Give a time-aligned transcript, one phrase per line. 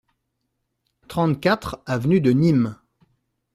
[1.07, 2.75] trente-quatre avenue de Nîmes